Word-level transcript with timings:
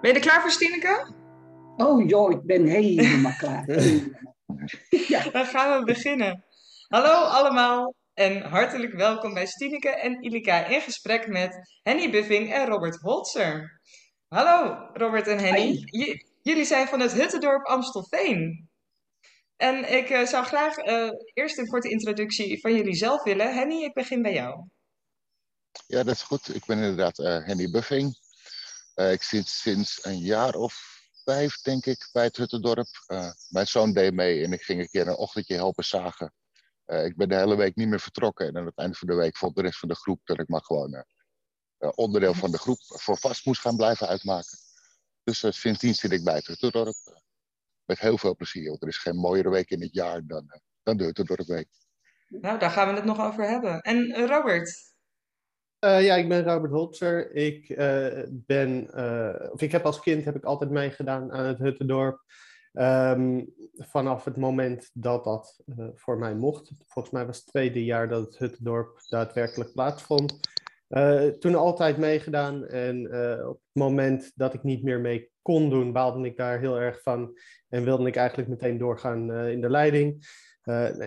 Ben 0.00 0.10
je 0.10 0.16
er 0.16 0.22
klaar 0.22 0.40
voor, 0.40 0.50
Stineke? 0.50 1.12
Oh 1.76 2.08
joh, 2.08 2.30
ik 2.30 2.42
ben 2.42 2.66
helemaal 2.76 3.36
klaar. 3.36 3.64
ja. 4.90 5.30
Dan 5.30 5.46
gaan 5.46 5.78
we 5.78 5.84
beginnen. 5.84 6.44
Hallo 6.88 7.12
allemaal 7.12 7.94
en 8.14 8.42
hartelijk 8.42 8.92
welkom 8.92 9.34
bij 9.34 9.46
Stineke 9.46 9.88
en 9.88 10.22
Ilika 10.22 10.66
in 10.66 10.80
gesprek 10.80 11.28
met 11.28 11.78
Henny 11.82 12.10
Buffing 12.10 12.52
en 12.52 12.66
Robert 12.66 13.00
Holzer. 13.00 13.80
Hallo 14.28 14.88
Robert 14.92 15.26
en 15.26 15.38
Henny. 15.38 15.84
jullie 16.42 16.64
zijn 16.64 16.88
van 16.88 17.00
het 17.00 17.12
Huttendorp 17.12 17.66
Amstelveen. 17.66 18.68
En 19.56 19.92
ik 19.92 20.10
uh, 20.10 20.26
zou 20.26 20.44
graag 20.44 20.76
uh, 20.78 21.10
eerst 21.34 21.58
een 21.58 21.66
korte 21.66 21.88
introductie 21.88 22.60
van 22.60 22.74
jullie 22.74 22.94
zelf 22.94 23.22
willen. 23.22 23.54
Henny, 23.54 23.82
ik 23.82 23.92
begin 23.92 24.22
bij 24.22 24.32
jou. 24.32 24.64
Ja, 25.86 26.02
dat 26.02 26.14
is 26.14 26.22
goed. 26.22 26.54
Ik 26.54 26.64
ben 26.64 26.78
inderdaad 26.78 27.18
uh, 27.18 27.46
Henny 27.46 27.70
Buffing. 27.70 28.18
Uh, 29.00 29.12
ik 29.12 29.22
zit 29.22 29.48
sinds 29.48 30.04
een 30.04 30.18
jaar 30.18 30.54
of 30.54 31.00
vijf, 31.24 31.60
denk 31.60 31.86
ik, 31.86 32.08
bij 32.12 32.24
het 32.24 32.36
Huttendorp. 32.36 33.04
Uh, 33.06 33.30
mijn 33.48 33.66
zoon 33.66 33.92
deed 33.92 34.14
mee 34.14 34.44
en 34.44 34.52
ik 34.52 34.62
ging 34.62 34.80
een 34.80 34.88
keer 34.88 35.08
een 35.08 35.16
ochtendje 35.16 35.54
helpen 35.54 35.84
zagen. 35.84 36.32
Uh, 36.86 37.04
ik 37.04 37.16
ben 37.16 37.28
de 37.28 37.34
hele 37.34 37.56
week 37.56 37.74
niet 37.76 37.88
meer 37.88 38.00
vertrokken. 38.00 38.46
En 38.46 38.56
aan 38.56 38.66
het 38.66 38.78
eind 38.78 38.98
van 38.98 39.08
de 39.08 39.14
week 39.14 39.36
vond 39.36 39.56
de 39.56 39.62
rest 39.62 39.78
van 39.78 39.88
de 39.88 39.94
groep 39.94 40.20
dat 40.24 40.38
ik 40.38 40.48
maar 40.48 40.62
gewoon 40.62 41.04
onderdeel 41.78 42.34
van 42.34 42.50
de 42.50 42.58
groep 42.58 42.78
voor 42.78 43.18
vast 43.18 43.46
moest 43.46 43.60
gaan 43.60 43.76
blijven 43.76 44.08
uitmaken. 44.08 44.58
Dus 45.24 45.60
sindsdien 45.60 45.94
zit 45.94 46.12
ik 46.12 46.24
bij 46.24 46.34
het 46.34 46.46
Huttendorp. 46.46 46.96
met 47.84 47.98
heel 47.98 48.18
veel 48.18 48.36
plezier, 48.36 48.68
want 48.68 48.82
er 48.82 48.88
is 48.88 48.98
geen 48.98 49.16
mooiere 49.16 49.50
week 49.50 49.70
in 49.70 49.80
het 49.80 49.94
jaar 49.94 50.26
dan, 50.26 50.60
dan 50.82 50.96
de 50.96 51.04
Huttendorpweek. 51.04 51.68
Nou, 52.28 52.58
daar 52.58 52.70
gaan 52.70 52.88
we 52.88 52.94
het 52.94 53.04
nog 53.04 53.20
over 53.20 53.48
hebben. 53.48 53.80
En 53.80 54.26
Robert, 54.26 54.89
uh, 55.84 56.04
ja, 56.04 56.14
ik 56.14 56.28
ben 56.28 56.44
Robert 56.44 56.72
Holzer. 56.72 57.34
Ik 57.34 57.68
uh, 57.68 58.22
ben, 58.28 58.90
uh, 58.94 59.50
of 59.52 59.62
ik 59.62 59.72
heb 59.72 59.84
als 59.84 60.00
kind 60.00 60.24
heb 60.24 60.36
ik 60.36 60.44
altijd 60.44 60.70
meegedaan 60.70 61.32
aan 61.32 61.44
het 61.44 61.58
Huttendorp. 61.58 62.20
Um, 62.72 63.54
vanaf 63.74 64.24
het 64.24 64.36
moment 64.36 64.90
dat 64.92 65.24
dat 65.24 65.62
voor 65.94 66.18
mij 66.18 66.34
mocht. 66.34 66.70
Volgens 66.86 67.14
mij 67.14 67.26
was 67.26 67.36
het 67.36 67.46
tweede 67.46 67.84
jaar 67.84 68.08
dat 68.08 68.26
het 68.26 68.38
Huttendorp 68.38 69.00
daadwerkelijk 69.08 69.72
plaatsvond. 69.72 70.40
toen 71.38 71.54
altijd 71.54 71.96
meegedaan 71.96 72.66
en 72.66 73.06
op 73.48 73.60
het 73.62 73.82
moment 73.82 74.32
dat 74.34 74.54
ik 74.54 74.62
niet 74.62 74.82
meer 74.82 75.00
mee 75.00 75.30
kon 75.42 75.70
doen, 75.70 75.92
baalde 75.92 76.26
ik 76.26 76.36
daar 76.36 76.60
heel 76.60 76.80
erg 76.80 77.02
van 77.02 77.38
en 77.68 77.84
wilde 77.84 78.06
ik 78.06 78.16
eigenlijk 78.16 78.48
meteen 78.48 78.78
doorgaan 78.78 79.32
in 79.32 79.60
de 79.60 79.70
leiding. 79.70 80.26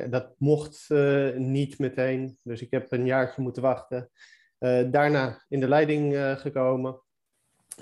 dat 0.10 0.36
mocht 0.38 0.90
niet 1.36 1.80
meteen, 1.80 2.38
dus 2.42 2.62
ik 2.62 2.72
heb 2.72 2.92
een 2.92 3.06
jaartje 3.06 3.42
moeten 3.42 3.62
wachten. 3.62 4.10
Uh, 4.64 4.82
daarna 4.92 5.44
in 5.50 5.60
de 5.60 5.68
leiding 5.68 6.14
uh, 6.14 6.32
gekomen. 6.32 7.00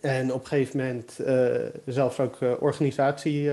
En 0.01 0.33
op 0.33 0.41
een 0.41 0.47
gegeven 0.47 0.77
moment 0.77 1.19
uh, 1.21 1.55
zelfs 1.85 2.19
ook 2.19 2.37
organisatie 2.59 3.51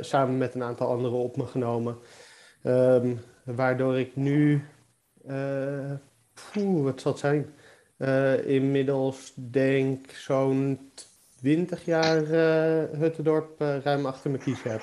samen 0.00 0.38
met 0.38 0.54
een 0.54 0.62
aantal 0.62 0.88
anderen 0.88 1.18
op 1.18 1.36
me 1.36 1.46
genomen. 1.46 1.98
Um, 2.64 3.20
waardoor 3.44 3.98
ik 3.98 4.16
nu, 4.16 4.62
wat 6.54 7.00
zal 7.00 7.12
het 7.12 7.20
zijn? 7.20 7.54
inmiddels 8.46 9.32
denk 9.34 10.10
zo'n 10.10 10.90
20 11.40 11.84
jaar 11.84 12.24
Huttendorp 12.98 13.60
ruim 13.60 14.06
achter 14.06 14.30
mijn 14.30 14.42
kies 14.42 14.62
heb. 14.62 14.82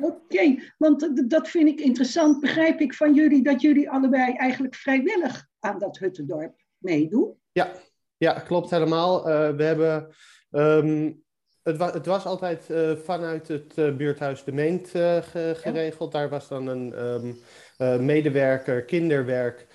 Oké, 0.00 0.62
want 0.78 1.30
dat 1.30 1.48
vind 1.48 1.68
ik 1.68 1.80
interessant. 1.80 2.40
Begrijp 2.40 2.80
ik 2.80 2.94
van 2.94 3.14
jullie 3.14 3.42
dat 3.42 3.60
jullie 3.60 3.90
allebei 3.90 4.34
eigenlijk 4.34 4.74
vrijwillig 4.74 5.48
aan 5.60 5.78
dat 5.78 5.98
Huttendorp 5.98 6.54
meedoen? 6.78 7.34
Ja, 7.52 7.70
ja 8.16 8.32
klopt 8.32 8.70
helemaal. 8.70 9.18
Uh, 9.28 9.56
we 9.56 9.62
hebben. 9.62 10.14
Um, 10.50 11.22
het, 11.62 11.76
wa 11.76 11.92
het, 11.92 12.06
was 12.06 12.24
altijd 12.24 12.68
uh, 12.70 12.96
vanuit 12.96 13.48
het 13.48 13.76
uh, 13.78 13.96
buurthuis 13.96 14.44
De 14.44 14.52
Meent 14.52 14.88
ge 14.88 15.52
geregeld. 15.56 16.12
Daar 16.12 16.28
was 16.28 16.48
dan 16.48 16.66
een 16.66 17.04
um, 17.04 17.38
medewerker 18.04 18.84
kinderwerk 18.84 19.66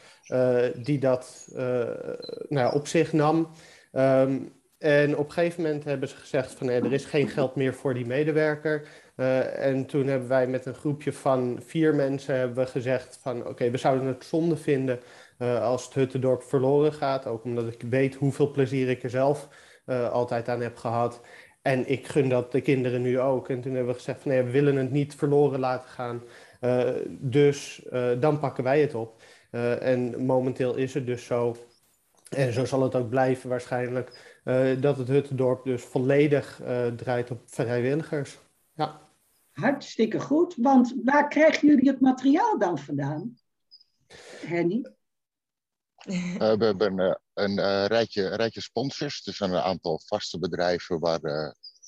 die 0.76 1.00
dat 1.00 1.48
nou 1.54 2.18
ja, 2.50 2.72
op 2.72 2.88
zich 2.88 3.14
nam. 3.14 3.50
Um, 3.92 4.54
en 4.78 5.18
op 5.18 5.26
een 5.26 5.32
gegeven 5.32 5.64
moment 5.64 5.84
hebben 5.84 6.10
ze 6.10 6.16
gezegd 6.16 6.52
van 6.52 6.68
nee, 6.68 6.82
er 6.82 6.94
is 6.94 7.06
geen 7.06 7.28
geld 7.28 7.56
meer 7.56 7.74
voor 7.74 7.94
die 7.94 8.06
medewerker. 8.06 8.88
Uh, 9.16 9.66
en 9.66 9.86
toen 9.86 10.08
hebben 10.08 10.28
wij 10.28 10.48
met 10.48 10.66
een 10.66 10.74
groepje 10.74 11.14
van 11.14 11.60
vier 11.66 11.96
mensen 11.96 12.36
hebben 12.36 12.58
we 12.58 12.72
gezegd 12.72 13.20
van 13.22 13.40
oké, 13.40 13.50
okay, 13.50 13.72
we 13.72 13.78
zouden 13.78 14.08
het 14.08 14.26
zonde 14.26 14.58
vinden 14.58 15.00
uh, 15.40 15.62
als 15.62 15.86
het 15.86 15.94
Huttendorp 15.94 16.44
verloren 16.44 16.94
gaat. 16.94 17.28
Ook 17.28 17.44
omdat 17.44 17.68
ik 17.68 17.82
weet 17.90 18.16
hoeveel 18.16 18.52
plezier 18.52 18.90
ik 18.90 19.04
er 19.04 19.10
zelf 19.10 19.48
uh, 19.86 20.12
altijd 20.12 20.50
aan 20.50 20.62
heb 20.62 20.78
gehad. 20.78 21.22
En 21.62 21.90
ik 21.90 22.08
gun 22.08 22.30
dat 22.30 22.52
de 22.52 22.62
kinderen 22.62 23.02
nu 23.02 23.20
ook. 23.20 23.50
En 23.50 23.62
toen 23.62 23.74
hebben 23.74 23.92
we 23.92 24.00
gezegd 24.00 24.22
van 24.22 24.32
nee, 24.32 24.44
we 24.44 24.52
willen 24.52 24.76
het 24.76 24.92
niet 24.92 25.16
verloren 25.16 25.60
laten 25.60 25.90
gaan. 25.90 26.24
dus 27.08 27.88
dan 28.20 28.40
pakken 28.40 28.64
wij 28.64 28.82
het 28.82 28.96
op. 28.96 29.22
en 29.80 30.26
momenteel 30.26 30.76
is 30.76 30.94
het 30.94 31.06
dus 31.06 31.26
zo. 31.26 31.56
En 32.30 32.54
zo 32.54 32.66
zal 32.66 32.82
het 32.82 32.96
ook 32.96 33.10
blijven 33.10 33.50
waarschijnlijk 33.50 34.40
dat 34.80 34.98
het 34.98 35.08
Huttendorp 35.08 35.64
dus 35.64 35.84
volledig 35.84 36.62
draait 36.96 37.32
op 37.32 37.42
vrijwilligers. 37.46 38.40
Ja. 38.74 39.02
Hartstikke 39.52 40.20
goed, 40.20 40.56
want 40.58 40.96
waar 41.04 41.28
krijgen 41.28 41.68
jullie 41.68 41.90
het 41.90 42.00
materiaal 42.00 42.58
dan 42.58 42.78
vandaan, 42.78 43.38
Henny? 44.46 44.82
Uh, 46.06 46.38
we 46.60 46.66
hebben 46.66 47.20
een 47.34 47.88
rijtje, 47.88 48.36
rijtje 48.36 48.62
sponsors, 48.62 49.24
dus 49.24 49.40
een 49.40 49.56
aantal 49.56 50.00
vaste 50.06 50.40
bedrijven 50.40 51.00
waar, 51.00 51.22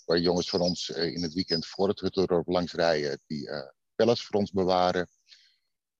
waar 0.06 0.20
jongens 0.20 0.50
van 0.50 0.60
ons 0.60 0.90
in 0.90 1.24
het 1.24 1.34
weekend 1.34 1.66
voor 1.66 1.88
het 1.88 2.00
Huttendorp 2.00 2.48
langs 2.48 2.74
rijden, 2.74 3.22
die 3.28 3.50
pellets 3.96 4.26
voor 4.26 4.40
ons 4.40 4.52
bewaren. 4.52 5.10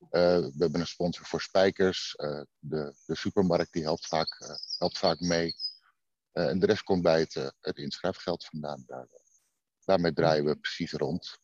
we 0.10 0.54
hebben 0.58 0.80
een 0.80 0.88
sponsor 0.88 1.26
voor 1.26 1.42
spijkers, 1.42 2.14
de, 2.60 2.94
de 3.06 3.16
supermarkt 3.16 3.74
die 3.74 3.84
helpt 3.84 4.08
vaak, 4.08 4.60
helpt 4.78 4.98
vaak 4.98 5.20
mee. 5.20 5.56
En 6.32 6.60
de 6.60 6.66
rest 6.66 6.84
komt 6.84 7.02
bij 7.02 7.20
het, 7.20 7.54
het 7.60 7.78
inschrijfgeld 7.78 8.46
vandaan. 8.46 8.84
Daar, 8.88 9.08
daarmee 9.86 10.14
draaien 10.14 10.46
we 10.46 10.56
precies 10.56 10.92
rond. 10.92 11.40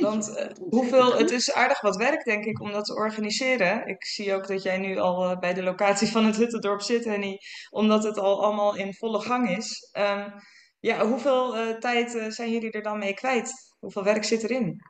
Want 0.00 0.28
uh, 0.28 0.46
hoeveel, 0.70 1.16
het 1.16 1.30
is 1.30 1.52
aardig 1.52 1.80
wat 1.80 1.96
werk, 1.96 2.24
denk 2.24 2.44
ik, 2.44 2.60
om 2.60 2.72
dat 2.72 2.84
te 2.84 2.94
organiseren. 2.94 3.86
Ik 3.86 4.04
zie 4.04 4.34
ook 4.34 4.46
dat 4.46 4.62
jij 4.62 4.78
nu 4.78 4.98
al 4.98 5.38
bij 5.38 5.54
de 5.54 5.62
locatie 5.62 6.08
van 6.08 6.24
het 6.24 6.36
Huttendorp 6.36 6.80
zit, 6.80 7.04
Henny, 7.04 7.38
omdat 7.70 8.04
het 8.04 8.18
al 8.18 8.42
allemaal 8.42 8.76
in 8.76 8.94
volle 8.94 9.20
gang 9.20 9.56
is. 9.56 9.90
Um, 9.98 10.34
ja, 10.80 11.06
hoeveel 11.06 11.78
tijd 11.78 12.34
zijn 12.34 12.50
jullie 12.50 12.70
er 12.70 12.82
dan 12.82 12.98
mee 12.98 13.14
kwijt? 13.14 13.52
Hoeveel 13.78 14.04
werk 14.04 14.24
zit 14.24 14.42
erin 14.42 14.80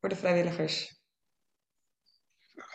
voor 0.00 0.08
de 0.08 0.16
vrijwilligers? 0.16 0.94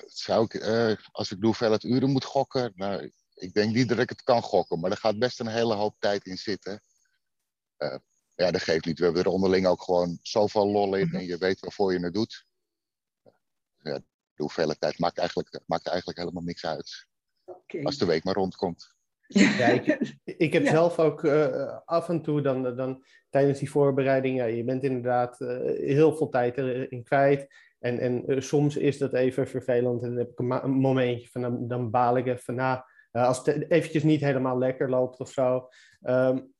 Zou 0.06 0.44
ik, 0.50 0.64
als 1.12 1.32
ik 1.32 1.40
de 1.40 1.46
hoeveelheid 1.46 1.84
uren 1.84 2.10
moet 2.10 2.26
gokken, 2.26 2.72
nou, 2.76 3.12
ik 3.34 3.54
denk 3.54 3.74
niet 3.74 3.90
dat 3.90 4.00
ik 4.00 4.10
het 4.10 4.24
kan 4.24 4.42
gokken, 4.42 4.80
maar 4.80 4.92
er 4.92 4.98
gaat 4.98 5.20
best 5.20 5.40
een 5.40 5.48
hele 5.48 5.74
hoop 5.74 5.96
tijd 6.00 6.26
in 6.26 6.38
zitten. 6.38 6.84
Ja, 8.42 8.52
dat 8.52 8.62
geeft 8.62 8.86
niet. 8.86 9.00
We 9.00 9.04
hebben 9.04 9.24
er 9.24 9.30
onderling 9.30 9.68
ook 9.68 9.82
gewoon 9.82 10.20
zoveel 10.22 10.68
lol 10.68 10.96
in 10.96 11.14
en 11.14 11.26
je 11.26 11.38
weet 11.38 11.60
waarvoor 11.60 11.94
je 11.94 12.00
het 12.00 12.14
doet. 12.14 12.46
Ja, 13.82 13.98
de 14.34 14.44
hoeveelheid 14.44 14.80
tijd 14.80 15.00
maakt 15.00 15.18
eigenlijk, 15.18 15.60
maakt 15.66 15.88
eigenlijk 15.88 16.18
helemaal 16.20 16.44
niks 16.44 16.66
uit. 16.66 17.08
Okay. 17.46 17.84
Als 17.84 17.98
de 17.98 18.06
week 18.06 18.24
maar 18.24 18.34
rondkomt. 18.34 18.96
Ja, 19.28 19.68
ik, 19.68 20.16
ik 20.24 20.54
heb 20.54 20.64
ja. 20.64 20.72
zelf 20.72 21.00
ook 21.00 21.24
uh, 21.24 21.78
af 21.86 22.10
en 22.10 22.22
toe 22.22 22.42
dan, 22.42 22.76
dan 22.76 23.04
tijdens 23.30 23.60
die 23.60 23.72
voorbereiding, 23.72 24.38
ja, 24.38 24.46
je 24.46 24.64
bent 24.64 24.84
inderdaad 24.84 25.40
uh, 25.40 25.48
heel 25.80 26.16
veel 26.16 26.30
tijd 26.30 26.58
erin 26.58 27.04
kwijt. 27.04 27.48
En, 27.80 28.00
en 28.00 28.32
uh, 28.32 28.42
soms 28.42 28.76
is 28.76 28.98
dat 28.98 29.14
even 29.14 29.48
vervelend 29.48 30.04
en 30.04 30.10
dan 30.10 30.18
heb 30.18 30.32
ik 30.32 30.40
een, 30.40 30.64
een 30.64 30.72
momentje 30.72 31.28
van 31.28 31.42
dan, 31.42 31.68
dan 31.68 31.90
baal 31.90 32.18
ik 32.18 32.28
even 32.28 32.56
na. 32.56 32.86
Uh, 33.12 33.28
als 33.28 33.46
het 33.46 33.72
eventjes 33.72 34.04
niet 34.04 34.22
helemaal 34.22 34.58
lekker 34.58 34.90
loopt 34.90 35.20
of 35.20 35.32
zo. 35.32 35.70
Um, 36.02 36.54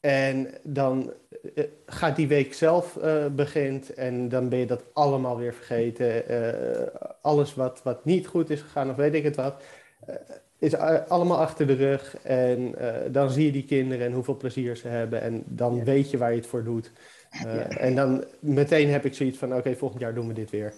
en 0.00 0.48
dan 0.62 1.12
uh, 1.54 1.64
gaat 1.86 2.16
die 2.16 2.28
week 2.28 2.54
zelf 2.54 2.98
uh, 3.02 3.26
begint 3.26 3.94
en 3.94 4.28
dan 4.28 4.48
ben 4.48 4.58
je 4.58 4.66
dat 4.66 4.82
allemaal 4.92 5.38
weer 5.38 5.54
vergeten. 5.54 6.24
alles 7.22 7.54
wat, 7.54 7.80
wat 7.82 8.04
niet 8.04 8.26
goed 8.26 8.50
is 8.50 8.60
gegaan 8.60 8.90
of 8.90 8.96
weet 8.96 9.14
ik 9.14 9.24
het 9.24 9.36
wat, 9.36 9.62
is 10.58 10.76
allemaal 11.08 11.38
achter 11.38 11.66
de 11.66 11.74
rug. 11.74 12.16
En 12.22 12.74
dan 13.12 13.30
zie 13.30 13.44
je 13.46 13.52
die 13.52 13.64
kinderen 13.64 14.06
en 14.06 14.12
hoeveel 14.12 14.36
plezier 14.36 14.76
ze 14.76 14.88
hebben 14.88 15.20
en 15.20 15.42
dan 15.46 15.76
ja. 15.76 15.84
weet 15.84 16.10
je 16.10 16.18
waar 16.18 16.30
je 16.30 16.36
het 16.36 16.46
voor 16.46 16.64
doet. 16.64 16.92
Ja. 17.30 17.68
En 17.68 17.94
dan 17.94 18.24
meteen 18.40 18.88
heb 18.88 19.04
ik 19.04 19.14
zoiets 19.14 19.38
van, 19.38 19.48
oké, 19.48 19.58
okay, 19.58 19.76
volgend 19.76 20.00
jaar 20.00 20.14
doen 20.14 20.28
we 20.28 20.34
dit 20.34 20.50
weer. 20.50 20.72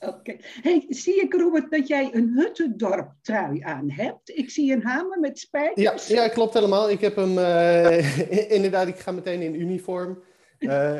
Oké. 0.00 0.14
Okay. 0.14 0.40
Hey, 0.42 0.84
zie 0.88 1.20
ik, 1.20 1.34
Robert, 1.34 1.70
dat 1.70 1.88
jij 1.88 2.14
een 2.14 2.32
Huttendorp 2.36 3.12
trui 3.22 3.60
aan 3.60 3.90
hebt? 3.90 4.30
Ik 4.30 4.50
zie 4.50 4.72
een 4.72 4.82
hamer 4.82 5.20
met 5.20 5.38
spijkers. 5.38 6.08
Ja, 6.08 6.22
ja 6.22 6.28
klopt 6.28 6.54
helemaal. 6.54 6.90
Ik 6.90 7.00
heb 7.00 7.16
hem, 7.16 7.38
uh, 7.38 8.50
inderdaad, 8.56 8.88
ik 8.88 8.98
ga 8.98 9.10
meteen 9.10 9.42
in 9.42 9.60
uniform. 9.60 10.22
Uh, 10.58 10.98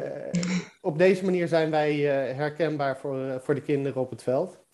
op 0.81 0.99
deze 0.99 1.25
manier 1.25 1.49
zijn 1.49 1.71
wij 1.71 1.97
uh, 1.97 2.37
herkenbaar 2.37 2.99
voor, 2.99 3.41
voor 3.43 3.55
de 3.55 3.63
kinderen 3.63 4.03
op 4.03 4.11
het 4.11 4.23
veld. 4.23 4.65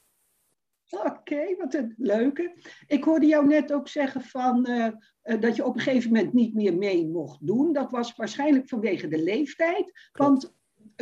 Oké, 0.91 1.57
wat 1.59 1.75
een 1.75 1.95
leuke. 1.97 2.53
Ik 2.87 3.05
hoorde 3.05 3.27
jou 3.27 3.47
net 3.47 3.73
ook 3.73 3.89
zeggen 3.89 4.23
van, 4.23 4.71
uh, 4.71 5.41
dat 5.41 5.57
je 5.57 5.65
op 5.65 5.75
een 5.75 5.81
gegeven 5.81 6.13
moment 6.13 6.33
niet 6.33 6.55
meer 6.55 6.77
mee 6.77 7.07
mocht 7.07 7.47
doen. 7.47 7.73
Dat 7.73 7.91
was 7.91 8.15
waarschijnlijk 8.17 8.69
vanwege 8.69 9.09
de 9.09 9.23
leeftijd. 9.23 10.11
Want 10.13 10.56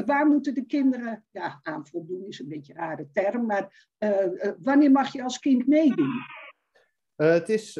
waar 0.06 0.26
moeten 0.26 0.55
de 0.55 0.67
kinderen 0.67 1.25
ja, 1.31 1.61
aan 1.62 1.87
voldoen, 1.87 2.26
is 2.26 2.38
een 2.38 2.49
beetje 2.49 2.73
een 2.73 2.79
rare 2.79 3.08
term, 3.12 3.46
maar 3.46 3.88
uh, 3.99 4.52
wanneer 4.58 4.91
mag 4.91 5.12
je 5.12 5.23
als 5.23 5.38
kind 5.38 5.67
meedoen? 5.67 6.12
het 7.14 7.49
is 7.49 7.76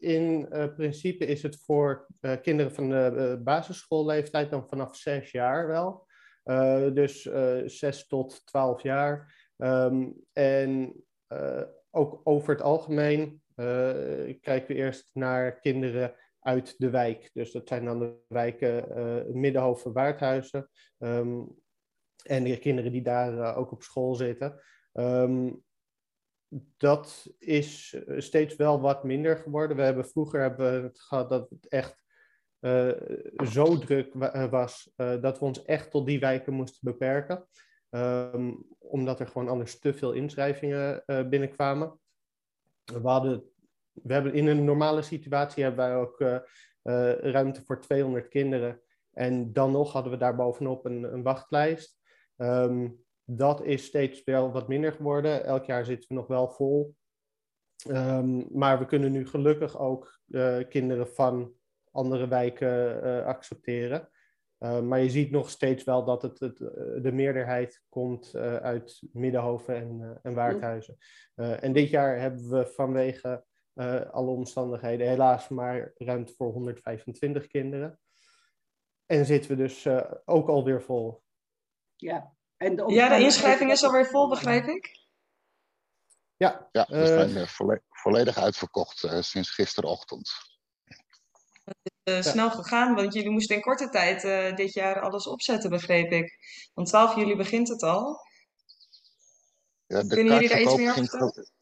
in 0.00 0.48
principe 0.76 1.26
is 1.26 1.42
het 1.42 1.56
voor 1.64 2.06
kinderen 2.42 2.72
van 2.72 2.88
de 2.88 3.40
basisschoolleeftijd 3.44 4.50
dan 4.50 4.68
vanaf 4.68 4.96
zes 4.96 5.30
jaar 5.30 5.66
wel. 5.66 6.06
dus 6.92 7.30
zes 7.64 8.06
tot 8.06 8.46
twaalf 8.46 8.82
jaar. 8.82 9.34
Um, 9.56 10.14
en 10.32 10.94
ook 11.90 12.20
over 12.24 12.54
het 12.54 12.62
algemeen 12.62 13.42
kijken 14.40 14.66
we 14.66 14.74
eerst 14.74 15.10
naar 15.12 15.60
kinderen 15.60 16.14
uit 16.44 16.74
de 16.78 16.90
wijk. 16.90 17.30
Dus 17.32 17.52
dat 17.52 17.68
zijn 17.68 17.84
dan 17.84 17.98
de 17.98 18.16
wijken 18.28 18.98
uh, 18.98 19.34
Middenhoven, 19.34 19.92
Waardhuizen. 19.92 20.70
Um, 20.98 21.62
en 22.24 22.44
de 22.44 22.58
kinderen 22.58 22.92
die 22.92 23.02
daar 23.02 23.56
ook 23.56 23.72
op 23.72 23.82
school 23.82 24.14
zitten. 24.14 24.60
Um, 24.92 25.62
dat 26.76 27.34
is 27.38 27.96
steeds 28.16 28.56
wel 28.56 28.80
wat 28.80 29.04
minder 29.04 29.36
geworden. 29.36 29.76
We 29.76 29.82
hebben 29.82 30.08
vroeger 30.08 30.40
hebben 30.40 30.80
we 30.80 30.86
het 30.86 31.00
gehad 31.00 31.28
dat 31.28 31.50
het 31.50 31.68
echt 31.68 32.02
zo 33.52 33.78
druk 33.78 34.14
was 34.50 34.92
dat 34.96 35.38
we 35.38 35.44
ons 35.44 35.64
echt 35.64 35.90
tot 35.90 36.06
die 36.06 36.20
wijken 36.20 36.52
moesten 36.52 36.80
beperken. 36.82 37.46
Um, 37.90 38.66
omdat 38.78 39.20
er 39.20 39.26
gewoon 39.26 39.48
anders 39.48 39.78
te 39.78 39.94
veel 39.94 40.12
inschrijvingen 40.12 41.02
binnenkwamen. 41.06 41.98
We, 42.84 43.08
hadden, 43.08 43.53
we 44.02 44.12
hebben 44.12 44.34
in 44.34 44.46
een 44.46 44.64
normale 44.64 45.02
situatie 45.02 45.62
hebben 45.62 45.86
wij 45.86 45.96
ook 45.96 46.20
uh, 46.20 46.28
uh, 46.82 47.12
ruimte 47.12 47.64
voor 47.64 47.80
200 47.80 48.28
kinderen. 48.28 48.80
En 49.12 49.52
dan 49.52 49.72
nog 49.72 49.92
hadden 49.92 50.12
we 50.12 50.18
daar 50.18 50.36
bovenop 50.36 50.84
een, 50.84 51.02
een 51.02 51.22
wachtlijst. 51.22 52.00
Um, 52.36 53.04
dat 53.24 53.64
is 53.64 53.84
steeds 53.84 54.24
wel 54.24 54.52
wat 54.52 54.68
minder 54.68 54.92
geworden. 54.92 55.44
Elk 55.44 55.64
jaar 55.64 55.84
zitten 55.84 56.08
we 56.08 56.14
nog 56.14 56.26
wel 56.26 56.48
vol. 56.48 56.94
Um, 57.88 58.46
maar 58.52 58.78
we 58.78 58.86
kunnen 58.86 59.12
nu 59.12 59.26
gelukkig 59.26 59.78
ook 59.78 60.20
kinderen 60.68 61.08
van 61.08 61.52
andere 61.90 62.28
wijken 62.28 63.24
accepteren. 63.24 64.08
Uh, 64.58 64.80
maar 64.80 64.98
je 64.98 65.10
ziet 65.10 65.30
nog 65.30 65.50
steeds 65.50 65.84
wel 65.84 66.04
dat 66.04 66.22
het, 66.22 66.40
het 66.40 66.60
eh, 66.60 67.02
de 67.02 67.12
meerderheid 67.12 67.82
komt 67.88 68.34
uit 68.36 69.02
Middenhoven 69.12 69.76
en, 69.76 70.18
en 70.22 70.34
Waardhuizen. 70.34 70.96
en 71.34 71.72
dit 71.72 71.90
jaar 71.90 72.20
hebben 72.20 72.50
we 72.50 72.66
vanwege 72.66 73.44
alle 74.10 74.30
omstandigheden 74.30 75.08
helaas 75.08 75.48
maar 75.48 75.92
ruimte 75.94 76.34
voor 76.36 76.52
125 76.52 77.46
kinderen. 77.46 78.00
En 79.06 79.26
zitten 79.26 79.50
we 79.50 79.56
dus 79.56 79.86
ook 80.24 80.48
alweer 80.48 80.82
vol. 80.82 81.22
Ja, 81.96 82.32
en 82.56 82.76
de, 82.76 82.92
ja, 82.92 83.16
de 83.16 83.24
inschrijving 83.24 83.70
is 83.70 83.84
alweer 83.84 84.06
vol, 84.06 84.28
begrijp 84.28 84.66
ik? 84.66 85.02
Ja, 86.36 86.68
ja 86.72 86.86
we 86.88 87.06
zijn 87.06 87.80
volledig 87.88 88.38
uitverkocht 88.38 89.06
sinds 89.20 89.50
gisterochtend. 89.50 90.32
Uh, 92.04 92.22
snel 92.22 92.50
gegaan, 92.50 92.94
want 92.94 93.14
jullie 93.14 93.30
moesten 93.30 93.56
in 93.56 93.62
korte 93.62 93.88
tijd 93.88 94.24
uh, 94.24 94.56
dit 94.56 94.72
jaar 94.72 95.00
alles 95.00 95.26
opzetten, 95.26 95.70
begreep 95.70 96.12
ik. 96.12 96.38
Want 96.74 96.88
12 96.88 97.16
juli 97.16 97.36
begint 97.36 97.68
het 97.68 97.82
al. 97.82 98.20
Ja, 99.86 100.02
de 100.02 100.08
Kunnen 100.08 100.32
jullie 100.32 100.48
daar 100.48 100.60
iets 100.60 100.74
meer 100.74 100.90
over 100.90 101.06
vertellen? 101.06 101.52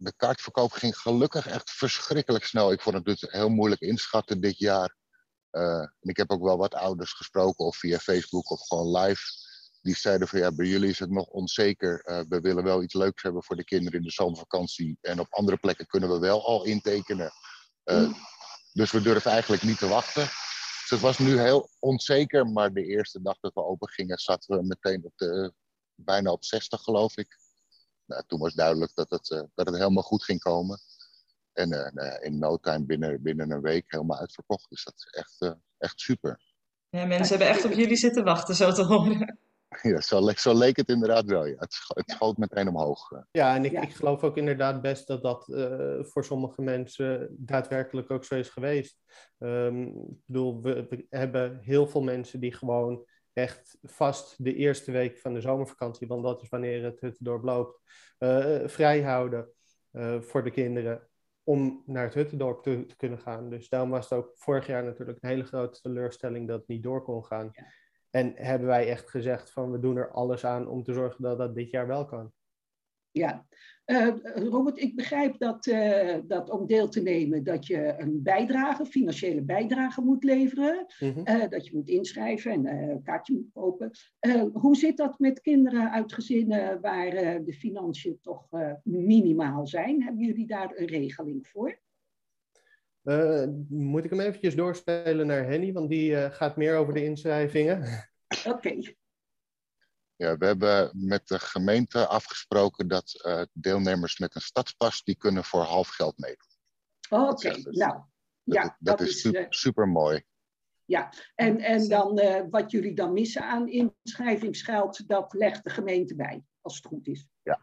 De 0.00 0.12
kaartverkoop 0.16 0.72
ging 0.72 0.96
gelukkig 0.96 1.46
echt 1.46 1.70
verschrikkelijk 1.70 2.44
snel. 2.44 2.72
Ik 2.72 2.80
vond 2.80 2.94
het 2.94 3.04
dus 3.04 3.20
heel 3.20 3.48
moeilijk 3.48 3.80
inschatten 3.80 4.40
dit 4.40 4.58
jaar. 4.58 4.96
Uh, 5.50 5.80
en 5.80 6.08
ik 6.08 6.16
heb 6.16 6.30
ook 6.30 6.42
wel 6.42 6.56
wat 6.56 6.74
ouders 6.74 7.12
gesproken, 7.12 7.64
of 7.64 7.76
via 7.76 7.98
Facebook 7.98 8.50
of 8.50 8.66
gewoon 8.66 8.96
live. 8.96 9.22
Die 9.82 9.96
zeiden 9.96 10.28
van 10.28 10.38
ja, 10.38 10.52
bij 10.52 10.66
jullie 10.66 10.90
is 10.90 10.98
het 10.98 11.10
nog 11.10 11.26
onzeker. 11.26 12.24
we 12.28 12.40
willen 12.40 12.64
wel 12.64 12.82
iets 12.82 12.94
leuks 12.94 13.22
hebben 13.22 13.44
voor 13.44 13.56
de 13.56 13.64
kinderen 13.64 13.98
in 13.98 14.04
de 14.04 14.12
zomervakantie. 14.12 14.98
En 15.00 15.20
op 15.20 15.26
andere 15.30 15.56
plekken 15.56 15.86
kunnen 15.86 16.10
we 16.10 16.18
wel 16.18 16.46
al 16.46 16.64
intekenen. 16.64 17.32
Mm. 17.84 18.16
Dus 18.72 18.90
we 18.90 19.02
durven 19.02 19.30
eigenlijk 19.30 19.62
niet 19.62 19.78
te 19.78 19.88
wachten. 19.88 20.22
Dus 20.22 20.90
het 20.90 21.00
was 21.00 21.18
nu 21.18 21.40
heel 21.40 21.70
onzeker, 21.78 22.46
maar 22.46 22.72
de 22.72 22.84
eerste 22.84 23.22
dag 23.22 23.38
dat 23.40 23.54
we 23.54 23.64
open 23.64 23.88
gingen, 23.88 24.18
zaten 24.18 24.56
we 24.56 24.66
meteen 24.66 25.04
op 25.04 25.12
de, 25.16 25.52
bijna 25.94 26.30
op 26.30 26.44
60, 26.44 26.80
geloof 26.80 27.16
ik. 27.16 27.36
Nou, 28.08 28.22
toen 28.26 28.38
was 28.38 28.54
duidelijk 28.54 28.94
dat 28.94 29.10
het, 29.10 29.30
uh, 29.30 29.42
dat 29.54 29.66
het 29.66 29.76
helemaal 29.76 30.02
goed 30.02 30.24
ging 30.24 30.40
komen. 30.40 30.78
En 31.52 31.72
uh, 31.72 32.14
in 32.20 32.38
no 32.38 32.56
time, 32.56 32.84
binnen, 32.84 33.22
binnen 33.22 33.50
een 33.50 33.60
week, 33.60 33.84
helemaal 33.88 34.18
uitverkocht. 34.18 34.70
Dus 34.70 34.84
dat 34.84 34.94
is 34.94 35.06
echt, 35.10 35.36
uh, 35.38 35.52
echt 35.78 36.00
super. 36.00 36.40
Ja, 36.88 37.04
mensen 37.04 37.38
hebben 37.38 37.56
echt 37.56 37.64
op 37.64 37.72
jullie 37.72 37.96
zitten 37.96 38.24
wachten, 38.24 38.54
zo 38.54 38.72
te 38.72 38.82
horen. 38.82 39.38
Ja, 39.82 40.00
zo, 40.00 40.30
zo, 40.36 40.58
leek 40.58 40.76
het 40.76 40.88
inderdaad 40.88 41.24
wel. 41.24 41.46
Ja. 41.46 41.54
Het, 41.58 41.76
het 41.86 42.10
schoot 42.10 42.36
meteen 42.36 42.68
omhoog. 42.68 43.12
Eh. 43.12 43.18
Ja, 43.30 43.54
en 43.54 43.64
ik, 43.64 43.72
ik 43.72 43.94
geloof 43.94 44.22
ook 44.22 44.36
inderdaad 44.36 44.82
best 44.82 45.06
dat 45.06 45.22
dat 45.22 45.48
uh, 45.48 46.04
voor 46.04 46.24
sommige 46.24 46.62
mensen 46.62 47.36
daadwerkelijk 47.38 48.10
ook 48.10 48.24
zo 48.24 48.34
is 48.34 48.48
geweest. 48.48 48.98
Um, 49.38 49.86
ik 49.86 50.24
bedoel, 50.26 50.62
we, 50.62 50.86
we, 50.88 51.06
hebben 51.10 51.58
heel 51.62 51.86
veel 51.86 52.02
mensen 52.02 52.40
die 52.40 52.54
gewoon 52.54 53.06
echt 53.38 53.78
vast 53.82 54.44
de 54.44 54.54
eerste 54.54 54.92
week 54.92 55.18
van 55.18 55.34
de 55.34 55.40
zomervakantie, 55.40 56.06
want 56.06 56.22
dat 56.22 56.42
is 56.42 56.48
wanneer 56.48 56.84
het, 56.84 57.00
het 57.00 57.18
loopt, 57.20 57.80
uh, 58.18 58.58
vrij 58.66 59.02
houden 59.02 59.52
voor 60.20 60.44
de 60.44 60.50
kinderen 60.50 61.08
om 61.48 61.82
naar 61.86 62.04
het 62.04 62.14
Huttendorp 62.14 62.62
te, 62.62 62.86
te, 62.86 62.96
kunnen 62.96 63.18
gaan. 63.18 63.50
Dus 63.50 63.68
daarom 63.68 63.90
was 63.90 64.10
het 64.10 64.18
ook 64.18 64.30
vorig 64.34 64.66
jaar 64.66 64.84
natuurlijk 64.84 65.22
een 65.22 65.28
hele 65.28 65.44
grote 65.44 65.80
teleurstelling 65.80 66.48
dat 66.48 66.58
het 66.58 66.68
niet 66.68 66.82
door 66.82 67.02
kon 67.02 67.24
gaan. 67.24 67.48
Ja. 67.52 67.64
En 68.10 68.32
hebben 68.34 68.68
wij 68.68 68.88
echt 68.88 69.10
gezegd 69.10 69.50
van 69.50 69.70
we 69.70 69.78
doen 69.78 69.96
er 69.96 70.10
alles 70.10 70.44
aan 70.44 70.68
om 70.68 70.82
te 70.82 70.92
zorgen 70.92 71.22
dat 71.22 71.38
dat 71.38 71.54
dit 71.54 71.70
jaar 71.70 71.86
wel 71.86 72.04
kan. 72.04 72.32
Ja, 73.10 73.46
uh, 73.90 74.14
Robert, 74.34 74.78
ik 74.78 74.96
begrijp 74.96 75.38
dat, 75.38 75.66
uh, 75.66 76.16
dat 76.26 76.50
om 76.50 76.66
deel 76.66 76.88
te 76.88 77.02
nemen 77.02 77.44
dat 77.44 77.66
je 77.66 77.94
een 77.98 78.22
bijdrage, 78.22 78.86
financiële 78.86 79.42
bijdrage 79.42 80.00
moet 80.00 80.24
leveren. 80.24 80.86
Mm-hmm. 80.98 81.28
uh, 81.28 81.48
dat 81.48 81.66
je 81.66 81.74
moet 81.74 81.88
inschrijven 81.88 82.52
en 82.52 82.66
een 82.66 83.02
kaartje 83.02 83.34
moet 83.34 83.50
kopen. 83.52 83.90
hoe 84.52 84.76
zit 84.76 84.96
dat 84.96 85.18
met 85.18 85.40
kinderen 85.40 85.90
uit 85.90 86.12
gezinnen 86.12 86.80
waar 86.80 87.10
de 87.44 87.54
financiën 87.58 88.18
toch 88.22 88.48
minimaal 88.82 89.66
zijn? 89.66 90.02
Hebben 90.02 90.24
jullie 90.24 90.46
daar 90.46 90.72
een 90.76 90.86
regeling 90.86 91.46
voor? 91.46 91.78
Moet 93.68 94.04
ik 94.04 94.10
hem 94.10 94.20
eventjes 94.20 94.56
doorspelen 94.56 95.26
naar 95.26 95.46
Henny, 95.46 95.72
want 95.72 95.90
die 95.90 96.30
gaat 96.30 96.56
meer 96.56 96.76
over 96.76 96.94
de 96.94 97.04
inschrijvingen. 97.04 97.82
Oké. 98.46 98.56
Okay. 98.56 98.96
Ja, 100.18 100.36
we 100.36 100.46
hebben 100.46 100.90
met 100.94 101.28
de 101.28 101.38
gemeente 101.38 102.06
afgesproken 102.06 102.88
dat 102.88 103.22
uh, 103.26 103.42
deelnemers 103.52 104.18
met 104.18 104.34
een 104.34 104.40
stadspas, 104.40 105.02
die 105.04 105.16
kunnen 105.16 105.44
voor 105.44 105.62
half 105.62 105.88
geld 105.88 106.18
meedoen. 106.18 106.48
Oké, 107.08 107.30
okay. 107.30 107.52
nou. 107.52 107.92
Dat, 108.44 108.56
ja, 108.56 108.62
dat, 108.62 108.76
dat 108.78 109.00
is, 109.00 109.08
is 109.08 109.20
super, 109.20 109.46
super, 109.48 109.88
mooi. 109.88 110.24
Ja, 110.84 111.12
en, 111.34 111.60
en 111.60 111.88
dan 111.88 112.20
wat 112.50 112.70
jullie 112.70 112.94
dan 112.94 113.12
missen 113.12 113.42
aan 113.42 113.68
inschrijvingsgeld, 113.68 115.08
dat 115.08 115.32
legt 115.32 115.64
de 115.64 115.70
gemeente 115.70 116.14
bij, 116.14 116.44
als 116.60 116.76
het 116.76 116.86
goed 116.86 117.06
is. 117.06 117.26
Ja. 117.42 117.60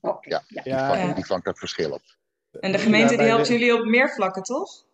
Oké. 0.00 0.14
Okay. 0.14 0.42
ja, 0.46 0.62
ja. 0.64 0.88
Die, 0.88 0.98
vangt, 0.98 1.16
die 1.16 1.26
vangt 1.26 1.44
dat 1.44 1.58
verschil 1.58 1.92
op. 1.92 2.02
En 2.50 2.72
de 2.72 2.78
gemeente 2.78 3.16
die 3.16 3.26
helpt 3.26 3.46
jullie 3.46 3.74
op 3.74 3.84
meer 3.84 4.10
vlakken, 4.10 4.42
toch? 4.42 4.86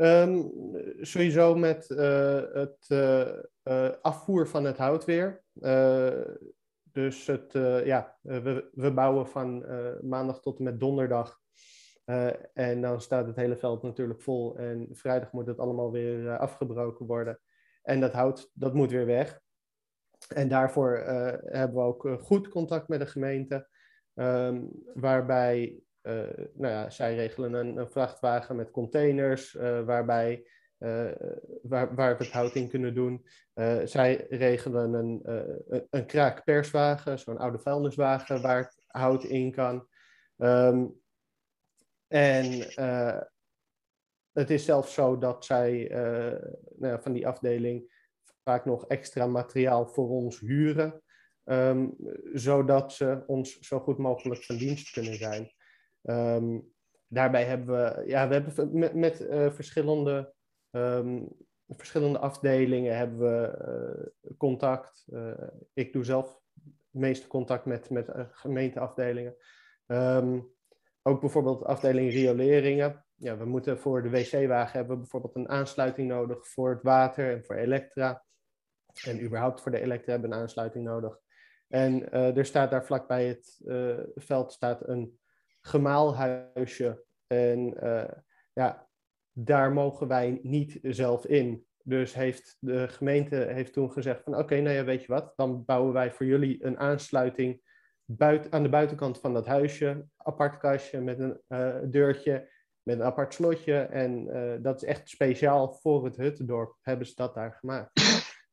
Um, 0.00 0.52
sowieso 1.00 1.54
met 1.54 1.90
uh, 1.90 2.42
het 2.52 2.86
uh, 2.88 3.28
uh, 3.64 3.90
afvoer 4.02 4.48
van 4.48 4.64
het 4.64 4.76
hout 4.76 5.04
weer. 5.04 5.42
dus 6.92 7.26
het, 7.26 7.52
ja, 7.84 8.16
we, 8.20 8.70
we 8.72 8.92
bouwen 8.92 9.26
van 9.26 9.64
maandag 10.08 10.40
tot 10.40 10.58
en 10.58 10.64
met 10.64 10.80
donderdag. 10.80 11.40
en 12.54 12.80
dan 12.80 13.00
staat 13.00 13.26
het 13.26 13.36
hele 13.36 13.56
veld 13.56 13.82
natuurlijk 13.82 14.22
vol. 14.22 14.56
En 14.56 14.88
vrijdag 14.90 15.32
moet 15.32 15.46
het 15.46 15.58
allemaal 15.58 15.90
weer 15.90 16.38
afgebroken 16.38 17.06
worden. 17.06 17.40
En 17.82 18.00
dat 18.00 18.12
hout, 18.12 18.50
dat 18.54 18.74
moet 18.74 18.90
weer 18.90 19.06
weg. 19.06 19.40
En 20.34 20.48
daarvoor 20.48 20.96
hebben 21.44 21.76
we 21.76 21.82
ook 21.82 22.08
goed 22.20 22.48
contact 22.48 22.88
met 22.88 23.00
de 23.00 23.06
gemeente. 23.06 23.68
Um, 24.14 24.70
waarbij 24.94 25.64
eh, 25.64 25.87
nou 26.54 26.72
ja, 26.72 26.90
zij 26.90 27.14
regelen 27.14 27.52
een, 27.54 27.90
vrachtwagen 27.90 28.56
met 28.56 28.70
containers 28.70 29.54
uh, 29.54 29.80
waarbij, 29.84 30.46
uh, 30.78 31.10
waar, 31.62 31.94
waar 31.94 32.18
we 32.18 32.24
het 32.24 32.32
hout 32.32 32.54
in 32.54 32.68
kunnen 32.68 32.94
doen. 32.94 33.26
zij 33.84 34.26
regelen 34.28 34.92
een, 34.92 35.20
een, 35.90 36.06
kraakperswagen, 36.06 37.18
zo'n 37.18 37.38
oude 37.38 37.58
vuilniswagen 37.58 38.42
waar 38.42 38.62
het 38.62 38.82
hout 38.86 39.24
in 39.24 39.52
kan. 39.52 39.88
Um, 40.36 41.00
en 42.08 42.44
het 44.32 44.50
is 44.50 44.64
zelfs 44.64 44.94
zo 44.94 45.18
dat 45.18 45.44
zij 45.44 45.88
nou 46.78 47.02
van 47.02 47.12
die 47.12 47.26
afdeling 47.26 47.96
vaak 48.48 48.64
nog 48.64 48.86
extra 48.86 49.26
materiaal 49.26 49.86
voor 49.86 50.08
ons 50.08 50.40
huren. 50.40 51.02
ehm, 51.44 51.88
zodat 52.32 52.92
ze 52.92 53.22
ons 53.26 53.58
zo 53.58 53.80
goed 53.80 53.98
mogelijk 53.98 54.44
van 54.44 54.56
dienst 54.56 54.90
kunnen 54.90 55.14
zijn. 55.14 55.52
Ehm, 56.08 56.58
daarbij 57.06 57.44
hebben 57.44 57.66
we, 57.66 58.06
ja, 58.06 58.28
we 58.28 58.34
hebben 58.34 58.78
met, 58.78 58.94
met 58.94 59.26
verschillende, 59.54 60.34
verschillende 61.68 62.18
afdelingen 62.18 62.96
hebben 62.96 63.18
we 63.18 64.12
contact. 64.36 65.06
ik 65.74 65.92
doe 65.92 66.04
zelf 66.04 66.40
het 66.64 67.00
meeste 67.00 67.26
contact 67.26 67.64
met, 67.64 67.90
met 67.90 68.10
gemeenteafdelingen. 68.30 69.36
ook 71.02 71.20
bijvoorbeeld 71.20 71.64
afdeling 71.64 72.12
rioleringen 72.12 73.04
ja, 73.18 73.36
we 73.36 73.44
moeten 73.44 73.78
voor 73.78 74.02
de 74.02 74.10
wc-wagen 74.10 74.78
hebben 74.78 74.94
we 74.94 75.02
bijvoorbeeld 75.02 75.34
een 75.34 75.48
aansluiting 75.48 76.08
nodig 76.08 76.48
voor 76.48 76.70
het 76.70 76.82
water 76.82 77.32
en 77.32 77.44
voor 77.44 77.56
elektra. 77.56 78.24
En 79.04 79.22
überhaupt 79.22 79.60
voor 79.60 79.70
de 79.70 79.80
elektra 79.80 80.12
hebben 80.12 80.30
we 80.30 80.36
een 80.36 80.42
aansluiting 80.42 80.84
nodig. 80.84 81.18
En 81.68 82.00
uh, 82.00 82.36
er 82.36 82.46
staat 82.46 82.70
daar 82.70 82.84
vlakbij 82.84 83.26
het 83.26 83.60
uh, 83.64 83.98
veld 84.14 84.52
staat 84.52 84.88
een 84.88 85.18
gemaalhuisje. 85.68 87.04
En 87.26 87.84
uh, 87.84 88.04
ja, 88.52 88.88
daar 89.32 89.72
mogen 89.72 90.08
wij 90.08 90.38
niet 90.42 90.78
zelf 90.82 91.26
in. 91.26 91.66
Dus 91.82 92.14
heeft 92.14 92.56
de 92.60 92.88
gemeente 92.88 93.36
heeft 93.36 93.72
toen 93.72 93.92
gezegd 93.92 94.22
van 94.22 94.36
oké, 94.36 94.60
nou 94.60 94.76
ja, 94.76 94.84
weet 94.84 95.00
je 95.00 95.12
wat, 95.12 95.32
dan 95.36 95.64
bouwen 95.64 95.92
wij 95.92 96.12
voor 96.12 96.26
jullie 96.26 96.64
een 96.64 96.78
aansluiting 96.78 97.62
buiten, 98.04 98.52
aan 98.52 98.62
de 98.62 98.68
buitenkant 98.68 99.20
van 99.20 99.32
dat 99.32 99.46
huisje, 99.46 100.06
apart 100.16 100.56
kastje 100.56 101.00
met 101.00 101.18
een 101.18 101.90
deurtje 101.90 102.48
met 102.88 102.98
een 102.98 103.04
apart 103.04 103.34
slotje. 103.34 103.78
En 103.78 104.26
uh, 104.26 104.54
dat 104.62 104.82
is 104.82 104.88
echt 104.88 105.08
speciaal 105.08 105.72
voor 105.72 106.04
het 106.04 106.16
Huttendorp 106.16 106.76
hebben 106.82 107.06
ze 107.06 107.14
dat 107.14 107.34
daar 107.34 107.52
gemaakt. 107.52 108.00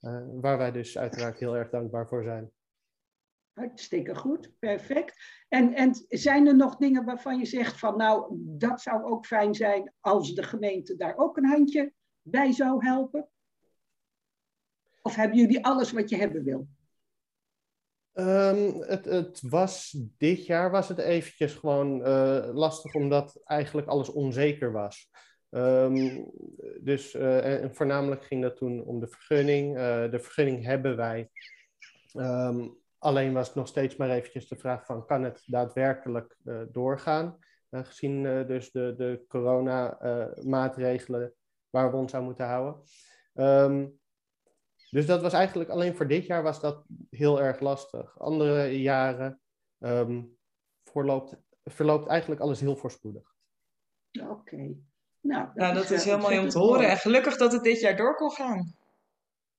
Uh, 0.01 0.22
waar 0.43 0.57
wij 0.57 0.72
dus 0.72 0.98
uiteraard 0.98 1.39
heel 1.39 1.57
erg 1.57 1.69
dankbaar 1.69 2.07
voor 2.07 2.24
zijn. 2.24 2.51
Hartstikke 3.55 4.15
goed, 4.15 4.51
perfect. 4.59 5.43
En, 5.47 5.74
en 5.74 6.05
zijn 6.09 6.47
er 6.47 6.55
nog 6.55 6.75
dingen 6.75 7.05
waarvan 7.05 7.38
je 7.38 7.45
zegt 7.45 7.79
van 7.79 7.97
nou, 7.97 8.35
dat 8.38 8.81
zou 8.81 9.03
ook 9.03 9.25
fijn 9.25 9.55
zijn 9.55 9.93
als 10.00 10.33
de 10.33 10.43
gemeente 10.43 10.95
daar 10.95 11.17
ook 11.17 11.38
een 11.38 11.45
handje 11.45 11.93
bij 12.21 12.51
zou 12.51 12.85
helpen? 12.85 13.29
Of 15.01 15.15
hebben 15.15 15.38
jullie 15.38 15.65
alles 15.65 15.91
wat 15.91 16.09
je 16.09 16.15
hebben 16.15 16.43
wil? 16.43 16.67
Um, 18.13 18.81
het, 18.81 19.05
het, 19.05 19.41
was, 19.41 19.97
dit 20.17 20.45
jaar 20.45 20.71
was 20.71 20.88
het 20.88 20.97
eventjes 20.97 21.53
gewoon 21.53 22.00
uh, 22.00 22.50
lastig, 22.53 22.93
omdat 22.93 23.41
eigenlijk 23.43 23.88
alles 23.88 24.09
onzeker 24.09 24.71
was. 24.71 25.09
Um, 25.50 26.31
dus 26.81 27.13
en 27.13 27.75
voornamelijk 27.75 28.24
ging 28.24 28.41
dat 28.41 28.57
toen 28.57 28.83
om 28.83 29.00
de 29.00 29.07
vergunning. 29.07 29.77
Uh, 29.77 30.12
de 30.12 30.19
vergunning 30.19 30.63
hebben 30.63 30.95
wij. 30.95 31.29
Um, 32.13 32.83
alleen 33.05 33.33
was 33.33 33.47
het 33.47 33.55
nog 33.55 33.67
steeds 33.67 33.95
maar 33.95 34.09
eventjes 34.09 34.47
de 34.47 34.55
vraag 34.55 34.85
van, 34.85 35.05
kan 35.05 35.24
het 35.24 35.43
daadwerkelijk 35.45 36.38
doorgaan? 36.71 37.43
gezien 37.69 38.24
dus 38.47 38.71
de, 38.71 38.93
de 38.97 39.24
corona-maatregelen 39.27 41.33
waar 41.69 41.91
we 41.91 41.97
ons 41.97 42.13
aan 42.13 42.24
moeten 42.24 42.45
houden. 42.45 42.81
Dus 44.89 45.05
dat 45.05 45.21
was 45.21 45.33
eigenlijk 45.33 45.69
alleen 45.69 45.95
voor 45.95 46.07
dit 46.07 46.25
jaar 46.25 46.43
was 46.43 46.62
dat 46.62 46.83
heel 47.09 47.41
erg 47.41 47.59
lastig. 47.59 48.19
Andere 48.19 48.81
jaren 48.81 49.41
um, 49.79 50.38
verloopt, 50.83 51.35
verloopt 51.63 52.07
eigenlijk 52.07 52.41
alles 52.41 52.59
heel 52.59 52.75
voorspoedig. 52.75 53.33
Oké. 54.21 54.75
Nou, 55.19 55.45
dat, 55.45 55.55
nou, 55.55 55.74
dat 55.74 55.83
is, 55.83 55.91
is 55.91 56.05
heel 56.05 56.17
mooi 56.17 56.39
om 56.39 56.50
te 56.50 56.59
horen. 56.59 56.89
En 56.89 56.97
gelukkig 56.97 57.38
dat 57.38 57.51
het 57.51 57.63
dit 57.63 57.79
jaar 57.79 57.95
door 57.95 58.15
kon 58.15 58.31
gaan. 58.31 58.75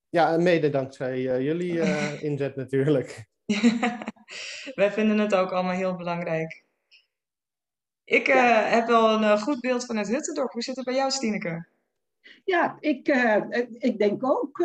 Ja, 0.08 0.36
mede 0.36 0.70
dankzij 0.70 1.18
uh, 1.18 1.40
jullie 1.40 1.72
uh, 1.72 2.22
inzet 2.28 2.56
natuurlijk. 2.56 3.28
Wij 4.74 4.92
vinden 4.92 5.18
het 5.18 5.34
ook 5.34 5.50
allemaal 5.50 5.74
heel 5.74 5.96
belangrijk. 5.96 6.64
Ik 8.04 8.28
uh, 8.28 8.70
heb 8.70 8.86
wel 8.86 9.22
een 9.22 9.38
goed 9.38 9.60
beeld 9.60 9.86
van 9.86 9.96
het 9.96 10.08
Huttendorp. 10.08 10.52
Hoe 10.52 10.62
zit 10.62 10.76
het 10.76 10.84
bij 10.84 10.94
jou, 10.94 11.10
Stineke? 11.10 11.66
Ja, 12.44 12.76
ik, 12.80 13.08
uh, 13.08 13.42
ik 13.70 13.98
denk 13.98 14.24
ook. 14.24 14.58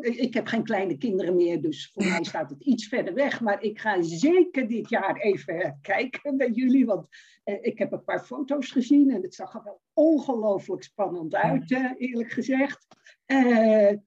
Ik 0.00 0.34
heb 0.34 0.46
geen 0.46 0.64
kleine 0.64 0.98
kinderen 0.98 1.36
meer, 1.36 1.60
dus 1.62 1.90
voor 1.92 2.04
mij 2.10 2.24
staat 2.24 2.50
het 2.50 2.60
iets 2.60 2.88
verder 2.88 3.14
weg. 3.14 3.40
Maar 3.40 3.62
ik 3.62 3.80
ga 3.80 4.02
zeker 4.02 4.68
dit 4.68 4.88
jaar 4.88 5.16
even 5.16 5.78
kijken 5.82 6.36
bij 6.36 6.50
jullie. 6.50 6.86
Want 6.86 7.08
ik 7.44 7.78
heb 7.78 7.92
een 7.92 8.04
paar 8.04 8.24
foto's 8.24 8.70
gezien 8.70 9.10
en 9.10 9.22
het 9.22 9.34
zag 9.34 9.54
er 9.54 9.64
wel 9.64 9.80
ongelooflijk 9.92 10.82
spannend 10.82 11.34
uit, 11.34 11.70
eerlijk 11.96 12.30
gezegd. 12.30 12.86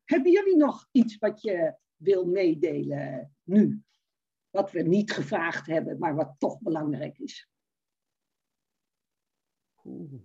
hebben 0.06 0.32
jullie 0.32 0.58
nog 0.58 0.88
iets 0.92 1.18
wat 1.18 1.42
je 1.42 1.74
wil 1.96 2.26
meedelen 2.26 3.36
nu? 3.44 3.84
Wat 4.50 4.72
we 4.72 4.82
niet 4.82 5.12
gevraagd 5.12 5.66
hebben, 5.66 5.98
maar 6.00 6.16
wat 6.16 6.36
toch 6.38 6.60
belangrijk 6.60 7.18
is. 7.18 7.50
Oeh 9.86 10.22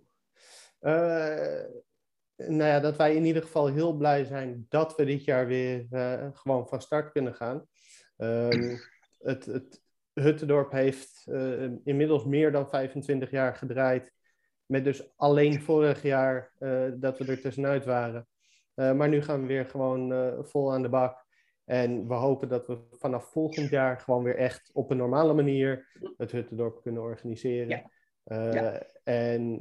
nou 2.37 2.64
ja, 2.64 2.81
dat 2.81 2.97
wij 2.97 3.14
in 3.14 3.25
ieder 3.25 3.43
geval 3.43 3.66
heel 3.66 3.93
blij 3.93 4.25
zijn 4.25 4.66
dat 4.69 4.97
we 4.97 5.04
dit 5.04 5.25
jaar 5.25 5.47
weer 5.47 5.87
uh, 5.90 6.28
gewoon 6.33 6.69
van 6.69 6.81
start 6.81 7.12
kunnen 7.12 7.35
gaan. 7.35 7.66
Um, 8.16 8.81
het, 9.19 9.45
het 9.47 9.83
Huttendorp 10.12 10.73
heeft 10.73 11.26
uh, 11.26 11.71
inmiddels 11.85 12.25
meer 12.25 12.52
dan 12.52 12.69
25 12.69 13.31
jaar 13.31 13.54
gedraaid. 13.54 14.12
Met 14.66 14.85
dus 14.85 15.16
alleen 15.16 15.62
vorig 15.62 16.02
jaar 16.02 16.52
dat 16.95 17.19
we 17.19 17.25
er 17.25 17.40
tussenuit 17.40 17.85
waren. 17.85 18.28
maar 18.75 19.09
nu 19.09 19.23
gaan 19.23 19.40
we 19.40 19.47
weer 19.47 19.66
gewoon 19.66 20.35
vol 20.45 20.73
aan 20.73 20.83
de 20.83 20.88
bak. 20.88 21.24
En 21.64 22.09
we 22.09 22.14
hopen 22.14 22.49
dat 22.49 22.66
we 22.66 22.78
vanaf 22.90 23.30
volgend 23.30 23.71
jaar 23.71 24.00
gewoon 24.00 24.23
weer 24.23 24.37
echt 24.37 24.71
op 24.73 24.90
een 24.90 24.97
normale 24.97 25.35
manier 25.35 25.88
het 26.16 26.33
Huttendorp 26.33 26.83
kunnen 26.83 27.02
organiseren. 27.02 27.68
Ja. 27.68 27.90
Ja. 28.52 28.83
En 29.02 29.61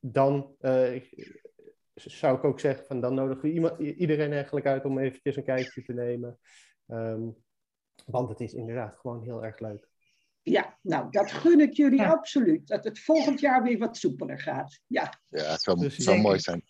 dan 0.00 0.56
uh, 0.60 1.02
zou 1.94 2.36
ik 2.36 2.44
ook 2.44 2.60
zeggen 2.60 2.86
van 2.86 3.00
dan 3.00 3.14
nodigen 3.14 3.42
we 3.42 3.52
iemand, 3.52 3.80
iedereen 3.80 4.32
eigenlijk 4.32 4.66
uit 4.66 4.84
om 4.84 4.98
eventjes 4.98 5.36
een 5.36 5.44
kijkje 5.44 5.82
te 5.82 5.92
nemen. 5.92 6.38
Um, 6.86 7.36
want 8.06 8.28
het 8.28 8.40
is 8.40 8.54
inderdaad 8.54 8.96
gewoon 8.96 9.22
heel 9.22 9.44
erg 9.44 9.58
leuk. 9.58 9.88
Ja, 10.42 10.78
nou, 10.82 11.10
dat 11.10 11.30
gun 11.30 11.60
ik 11.60 11.72
jullie 11.72 12.02
absoluut. 12.02 12.66
Dat 12.66 12.84
het 12.84 13.00
volgend 13.00 13.40
jaar 13.40 13.62
weer 13.62 13.78
wat 13.78 13.96
soepeler 13.96 14.40
gaat. 14.40 14.80
Ja, 14.86 15.12
ja 15.28 15.50
het 15.50 15.62
zou, 15.62 15.90
zou 15.90 16.20
mooi 16.20 16.38
zijn. 16.38 16.62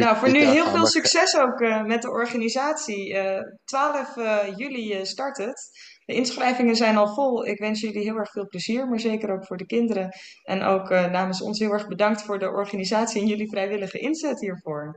Nou, 0.00 0.16
voor 0.16 0.30
nu 0.30 0.44
heel 0.44 0.66
veel 0.66 0.86
succes 0.86 1.36
ook 1.36 1.60
uh, 1.60 1.82
met 1.82 2.02
de 2.02 2.10
organisatie. 2.10 3.12
Uh, 3.12 3.38
12 3.64 4.16
uh, 4.16 4.38
juli 4.56 5.06
start 5.06 5.36
het. 5.36 5.70
De 6.04 6.14
inschrijvingen 6.14 6.76
zijn 6.76 6.96
al 6.96 7.14
vol. 7.14 7.46
Ik 7.46 7.58
wens 7.58 7.80
jullie 7.80 8.02
heel 8.02 8.16
erg 8.16 8.30
veel 8.30 8.46
plezier, 8.46 8.88
maar 8.88 9.00
zeker 9.00 9.32
ook 9.32 9.46
voor 9.46 9.56
de 9.56 9.66
kinderen. 9.66 10.08
En 10.42 10.62
ook 10.62 10.90
uh, 10.90 11.10
namens 11.10 11.42
ons 11.42 11.58
heel 11.58 11.72
erg 11.72 11.86
bedankt 11.86 12.22
voor 12.22 12.38
de 12.38 12.48
organisatie 12.50 13.20
en 13.20 13.26
jullie 13.26 13.48
vrijwillige 13.48 13.98
inzet 13.98 14.40
hiervoor. 14.40 14.96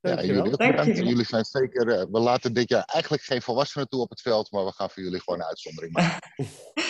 Ja, 0.00 0.22
jullie 0.22 0.50
bedankt. 0.50 0.96
Jullie 0.96 1.24
zijn 1.24 1.44
zeker, 1.44 1.86
uh, 1.88 2.04
we 2.10 2.20
laten 2.20 2.52
dit 2.52 2.68
jaar 2.68 2.84
eigenlijk 2.84 3.22
geen 3.22 3.42
volwassenen 3.42 3.88
toe 3.88 4.00
op 4.00 4.10
het 4.10 4.20
veld, 4.20 4.50
maar 4.50 4.64
we 4.64 4.72
gaan 4.72 4.90
voor 4.90 5.02
jullie 5.02 5.20
gewoon 5.20 5.40
een 5.40 5.46
uitzondering 5.46 5.92
maken. 5.92 6.30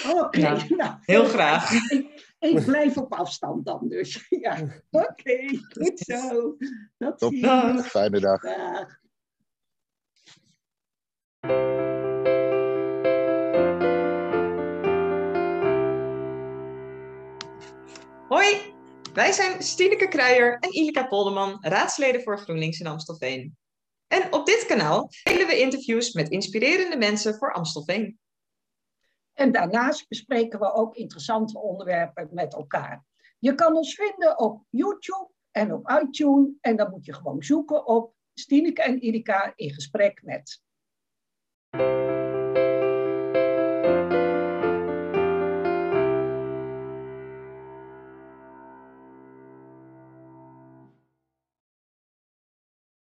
Oké, 0.08 0.18
okay, 0.18 0.40
ja, 0.40 0.64
nou, 0.76 0.94
heel 1.00 1.24
graag. 1.24 1.72
Ik, 1.90 2.28
ik, 2.38 2.64
blijf 2.64 2.96
op 2.96 3.12
afstand 3.12 3.64
dan 3.64 3.88
dus. 3.88 4.26
Ja, 4.42 4.82
oké, 4.90 5.06
okay, 5.10 5.60
goed 5.68 5.98
zo. 5.98 6.56
Dat 6.98 7.18
Top. 7.18 7.34
Fijne 7.84 8.20
dag. 8.20 8.40
dag. 8.42 8.98
Hoi, 18.28 18.74
wij 19.14 19.32
zijn 19.32 19.62
Stineke 19.62 20.08
Kruijer 20.08 20.58
en 20.58 20.74
Ilika 20.74 21.06
Polderman, 21.06 21.58
raadsleden 21.60 22.22
voor 22.22 22.38
GroenLinks 22.38 22.80
in 22.80 22.86
Amstelveen. 22.86 23.56
En 24.06 24.32
op 24.32 24.46
dit 24.46 24.66
kanaal 24.66 25.10
delen 25.22 25.46
we 25.46 25.60
interviews 25.60 26.12
met 26.12 26.28
inspirerende 26.28 26.96
mensen 26.96 27.34
voor 27.34 27.52
Amstelveen. 27.52 28.18
En 29.40 29.52
daarnaast 29.52 30.08
bespreken 30.08 30.58
we 30.58 30.72
ook 30.72 30.96
interessante 30.96 31.58
onderwerpen 31.58 32.28
met 32.32 32.54
elkaar. 32.54 33.04
Je 33.38 33.54
kan 33.54 33.76
ons 33.76 33.94
vinden 33.94 34.38
op 34.38 34.64
YouTube 34.70 35.30
en 35.50 35.72
op 35.72 35.90
iTunes. 36.02 36.48
En 36.60 36.76
dan 36.76 36.90
moet 36.90 37.04
je 37.04 37.14
gewoon 37.14 37.42
zoeken 37.42 37.86
op 37.86 38.14
Stineke 38.34 38.82
en 38.82 39.02
Ilika 39.02 39.52
in 39.56 39.70
gesprek 39.70 40.22
met. 40.22 40.62